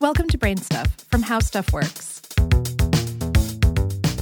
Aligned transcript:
Welcome 0.00 0.28
to 0.28 0.38
BrainStuff 0.38 0.88
from 1.10 1.22
HowStuffWorks. 1.22 2.22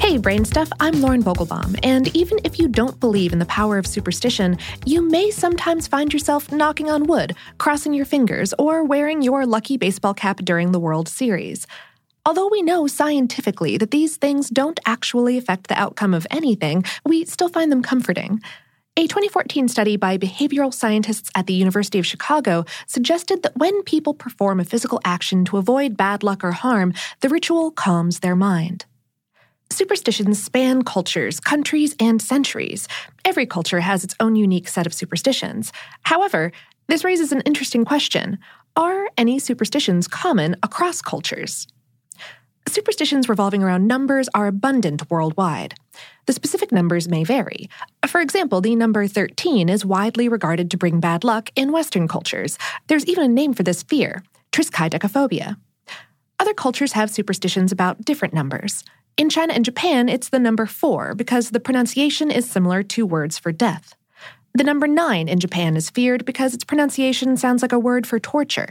Hey, 0.01 0.19
BrainStuff, 0.19 0.73
I'm 0.81 1.01
Lauren 1.01 1.23
Vogelbaum, 1.23 1.79
and 1.85 2.09
even 2.17 2.41
if 2.43 2.59
you 2.59 2.67
don't 2.67 2.99
believe 2.99 3.33
in 3.33 3.39
the 3.39 3.47
power 3.47 3.79
of 3.79 3.87
superstition, 3.87 4.59
you 4.87 5.09
may 5.09 5.31
sometimes 5.31 5.87
find 5.87 6.13
yourself 6.13 6.51
knocking 6.51 6.91
on 6.91 7.05
wood, 7.05 7.37
crossing 7.59 7.95
your 7.95 8.07
fingers, 8.07 8.53
or 8.59 8.83
wearing 8.83 9.23
your 9.23 9.47
lucky 9.47 9.77
baseball 9.77 10.15
cap 10.15 10.39
during 10.39 10.73
the 10.73 10.81
World 10.81 11.09
Series. 11.09 11.65
Although 12.27 12.49
we 12.49 12.61
know 12.61 12.89
scientifically 12.89 13.79
that 13.79 13.93
these 13.93 14.17
things 14.17 14.51
don't 14.51 14.81
actually 14.85 15.39
affect 15.39 15.69
the 15.69 15.81
outcome 15.81 16.13
of 16.13 16.27
anything, 16.29 16.83
we 17.07 17.25
still 17.25 17.49
find 17.49 17.71
them 17.71 17.85
comforting. 17.85 18.43
A 18.99 19.07
2014 19.07 19.69
study 19.69 19.97
by 19.97 20.19
behavioral 20.19 20.75
scientists 20.75 21.31
at 21.37 21.47
the 21.47 21.53
University 21.53 22.01
of 22.01 22.07
Chicago 22.07 22.65
suggested 22.89 23.45
that 23.45 23.57
when 23.57 23.85
people 23.85 24.13
perform 24.13 24.59
a 24.59 24.65
physical 24.65 25.01
action 25.05 25.45
to 25.45 25.57
avoid 25.57 25.97
bad 25.97 26.25
luck 26.25 26.43
or 26.43 26.51
harm, 26.51 26.93
the 27.21 27.29
ritual 27.29 27.71
calms 27.71 28.19
their 28.19 28.35
mind. 28.35 28.87
Superstitions 29.71 30.43
span 30.43 30.83
cultures, 30.83 31.39
countries, 31.39 31.95
and 32.01 32.21
centuries. 32.21 32.89
Every 33.25 33.47
culture 33.47 33.79
has 33.79 34.03
its 34.03 34.17
own 34.19 34.35
unique 34.35 34.67
set 34.67 34.85
of 34.85 34.93
superstitions. 34.93 35.73
However, 36.03 36.51
this 36.89 37.05
raises 37.05 37.31
an 37.31 37.43
interesting 37.43 37.85
question 37.85 38.41
Are 38.75 39.07
any 39.17 39.39
superstitions 39.39 40.09
common 40.09 40.57
across 40.65 41.03
cultures? 41.03 41.69
Superstitions 42.69 43.31
revolving 43.31 43.63
around 43.63 43.87
numbers 43.87 44.29
are 44.35 44.47
abundant 44.47 45.11
worldwide. 45.11 45.75
The 46.27 46.35
specific 46.35 46.71
numbers 46.71 47.09
may 47.09 47.25
vary. 47.25 47.71
For 48.09 48.23
example, 48.23 48.63
the 48.63 48.75
number 48.75 49.07
13 49.07 49.69
is 49.69 49.85
widely 49.85 50.31
regarded 50.31 50.71
to 50.71 50.79
bring 50.79 50.99
bad 50.99 51.25
luck 51.25 51.51
in 51.55 51.73
Western 51.73 52.09
cultures. 52.09 52.57
There's 52.87 53.05
even 53.05 53.23
a 53.23 53.29
name 53.29 53.53
for 53.53 53.63
this 53.63 53.83
fear 53.83 54.23
triskaidekaphobia. 54.51 55.59
Other 56.41 56.55
cultures 56.55 56.93
have 56.93 57.11
superstitions 57.11 57.71
about 57.71 58.07
different 58.07 58.33
numbers. 58.33 58.83
In 59.19 59.29
China 59.29 59.53
and 59.53 59.63
Japan, 59.63 60.09
it's 60.09 60.31
the 60.31 60.39
number 60.39 60.65
4 60.65 61.17
because 61.17 61.51
the 61.51 61.61
pronunciation 61.61 62.31
is 62.31 62.51
similar 62.51 62.83
to 62.85 63.05
words 63.05 63.39
for 63.39 63.53
death. 63.53 63.95
The 64.55 64.65
number 64.65 64.87
9 64.87 65.29
in 65.29 65.39
Japan 65.39 65.77
is 65.77 65.91
feared 65.91 66.25
because 66.25 66.55
its 66.55 66.65
pronunciation 66.65 67.37
sounds 67.37 67.61
like 67.61 67.73
a 67.73 67.79
word 67.79 68.07
for 68.07 68.19
torture. 68.19 68.71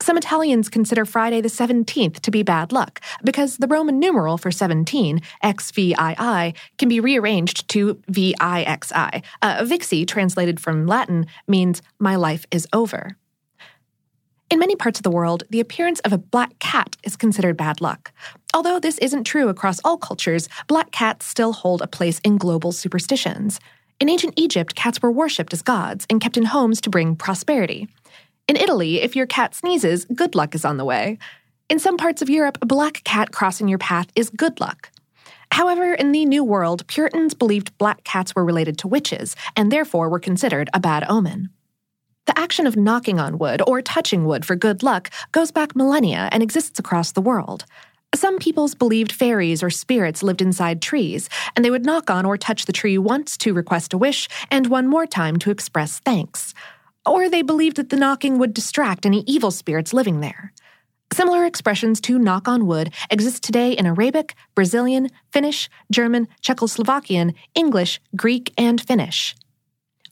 Some 0.00 0.16
Italians 0.16 0.68
consider 0.68 1.04
Friday 1.04 1.40
the 1.40 1.48
17th 1.48 2.20
to 2.20 2.30
be 2.30 2.42
bad 2.42 2.72
luck 2.72 3.00
because 3.22 3.56
the 3.56 3.66
Roman 3.66 3.98
numeral 3.98 4.36
for 4.36 4.50
17, 4.50 5.20
XVII, 5.44 6.54
can 6.78 6.88
be 6.88 7.00
rearranged 7.00 7.68
to 7.70 7.94
VIXI. 8.10 9.22
Uh, 9.40 9.62
Vixi, 9.64 10.06
translated 10.06 10.60
from 10.60 10.86
Latin, 10.86 11.26
means 11.46 11.80
my 11.98 12.16
life 12.16 12.44
is 12.50 12.66
over. 12.72 13.16
In 14.50 14.58
many 14.58 14.76
parts 14.76 14.98
of 14.98 15.04
the 15.04 15.10
world, 15.10 15.44
the 15.50 15.60
appearance 15.60 16.00
of 16.00 16.12
a 16.12 16.18
black 16.18 16.58
cat 16.58 16.96
is 17.02 17.16
considered 17.16 17.56
bad 17.56 17.80
luck. 17.80 18.12
Although 18.52 18.78
this 18.78 18.98
isn't 18.98 19.24
true 19.24 19.48
across 19.48 19.80
all 19.84 19.96
cultures, 19.96 20.48
black 20.68 20.90
cats 20.90 21.26
still 21.26 21.52
hold 21.52 21.82
a 21.82 21.86
place 21.86 22.20
in 22.20 22.36
global 22.36 22.70
superstitions. 22.70 23.58
In 24.00 24.10
ancient 24.10 24.34
Egypt, 24.36 24.74
cats 24.74 25.00
were 25.00 25.10
worshipped 25.10 25.52
as 25.52 25.62
gods 25.62 26.06
and 26.10 26.20
kept 26.20 26.36
in 26.36 26.44
homes 26.44 26.80
to 26.82 26.90
bring 26.90 27.16
prosperity. 27.16 27.88
In 28.46 28.56
Italy, 28.56 29.00
if 29.00 29.16
your 29.16 29.26
cat 29.26 29.54
sneezes, 29.54 30.04
good 30.04 30.34
luck 30.34 30.54
is 30.54 30.66
on 30.66 30.76
the 30.76 30.84
way. 30.84 31.18
In 31.70 31.78
some 31.78 31.96
parts 31.96 32.20
of 32.20 32.28
Europe, 32.28 32.58
a 32.60 32.66
black 32.66 33.02
cat 33.02 33.32
crossing 33.32 33.68
your 33.68 33.78
path 33.78 34.08
is 34.14 34.28
good 34.28 34.60
luck. 34.60 34.90
However, 35.50 35.94
in 35.94 36.12
the 36.12 36.26
New 36.26 36.44
World, 36.44 36.86
Puritans 36.86 37.32
believed 37.32 37.76
black 37.78 38.04
cats 38.04 38.34
were 38.34 38.44
related 38.44 38.76
to 38.78 38.88
witches 38.88 39.34
and 39.56 39.72
therefore 39.72 40.10
were 40.10 40.18
considered 40.18 40.68
a 40.74 40.80
bad 40.80 41.06
omen. 41.08 41.48
The 42.26 42.38
action 42.38 42.66
of 42.66 42.76
knocking 42.76 43.18
on 43.18 43.38
wood 43.38 43.62
or 43.66 43.80
touching 43.80 44.26
wood 44.26 44.44
for 44.44 44.56
good 44.56 44.82
luck 44.82 45.10
goes 45.32 45.50
back 45.50 45.74
millennia 45.74 46.28
and 46.30 46.42
exists 46.42 46.78
across 46.78 47.12
the 47.12 47.22
world. 47.22 47.64
Some 48.14 48.38
peoples 48.38 48.74
believed 48.74 49.10
fairies 49.10 49.62
or 49.62 49.70
spirits 49.70 50.22
lived 50.22 50.42
inside 50.42 50.82
trees, 50.82 51.30
and 51.56 51.64
they 51.64 51.70
would 51.70 51.86
knock 51.86 52.10
on 52.10 52.26
or 52.26 52.36
touch 52.36 52.66
the 52.66 52.72
tree 52.72 52.98
once 52.98 53.38
to 53.38 53.54
request 53.54 53.94
a 53.94 53.98
wish 53.98 54.28
and 54.50 54.66
one 54.66 54.86
more 54.86 55.06
time 55.06 55.38
to 55.38 55.50
express 55.50 55.98
thanks 56.00 56.52
or 57.06 57.28
they 57.28 57.42
believed 57.42 57.76
that 57.76 57.90
the 57.90 57.96
knocking 57.96 58.38
would 58.38 58.54
distract 58.54 59.06
any 59.06 59.22
evil 59.26 59.50
spirits 59.50 59.92
living 59.92 60.20
there. 60.20 60.52
Similar 61.12 61.44
expressions 61.44 62.00
to 62.02 62.18
knock 62.18 62.48
on 62.48 62.66
wood 62.66 62.92
exist 63.10 63.44
today 63.44 63.72
in 63.72 63.86
Arabic, 63.86 64.34
Brazilian, 64.54 65.10
Finnish, 65.30 65.68
German, 65.92 66.26
Czechoslovakian, 66.42 67.34
English, 67.54 68.00
Greek, 68.16 68.52
and 68.58 68.80
Finnish. 68.80 69.36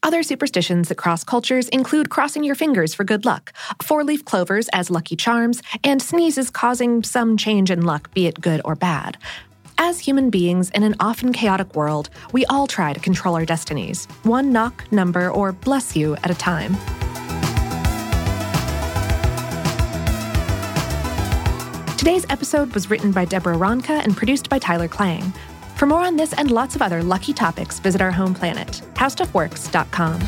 Other 0.04 0.22
superstitions 0.22 0.88
that 0.88 0.98
cross 0.98 1.22
cultures 1.22 1.68
include 1.68 2.10
crossing 2.10 2.42
your 2.42 2.56
fingers 2.56 2.92
for 2.92 3.04
good 3.04 3.24
luck, 3.24 3.52
four 3.80 4.02
leaf 4.04 4.24
clovers 4.24 4.68
as 4.72 4.90
lucky 4.90 5.16
charms, 5.16 5.62
and 5.84 6.02
sneezes 6.02 6.50
causing 6.50 7.04
some 7.04 7.36
change 7.36 7.70
in 7.70 7.82
luck, 7.82 8.12
be 8.12 8.26
it 8.26 8.40
good 8.40 8.60
or 8.64 8.74
bad. 8.74 9.16
As 9.84 9.98
human 9.98 10.30
beings 10.30 10.70
in 10.70 10.84
an 10.84 10.94
often 11.00 11.32
chaotic 11.32 11.74
world, 11.74 12.08
we 12.30 12.46
all 12.46 12.68
try 12.68 12.92
to 12.92 13.00
control 13.00 13.34
our 13.34 13.44
destinies, 13.44 14.06
one 14.22 14.52
knock, 14.52 14.84
number, 14.92 15.28
or 15.28 15.50
bless 15.50 15.96
you 15.96 16.14
at 16.22 16.30
a 16.30 16.36
time. 16.36 16.76
Today's 21.96 22.24
episode 22.30 22.72
was 22.74 22.90
written 22.90 23.10
by 23.10 23.24
Deborah 23.24 23.56
Ronka 23.56 24.04
and 24.04 24.16
produced 24.16 24.48
by 24.48 24.60
Tyler 24.60 24.86
Klang. 24.86 25.32
For 25.74 25.86
more 25.86 26.04
on 26.04 26.14
this 26.14 26.32
and 26.32 26.52
lots 26.52 26.76
of 26.76 26.82
other 26.82 27.02
lucky 27.02 27.32
topics, 27.32 27.80
visit 27.80 28.00
our 28.00 28.12
home 28.12 28.34
planet, 28.34 28.82
howstuffworks.com. 28.94 30.20